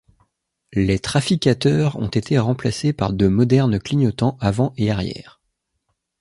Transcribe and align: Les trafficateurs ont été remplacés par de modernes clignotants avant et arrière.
Les 0.73 0.97
trafficateurs 0.97 1.95
ont 1.97 2.07
été 2.07 2.39
remplacés 2.39 2.91
par 2.91 3.13
de 3.13 3.27
modernes 3.27 3.77
clignotants 3.77 4.35
avant 4.41 4.73
et 4.75 4.89
arrière. 4.89 5.39